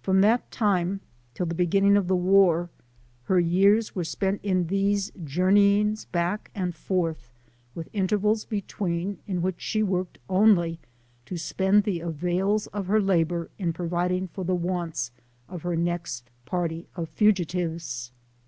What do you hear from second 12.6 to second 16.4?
of her labor in providing "for the wants of her pext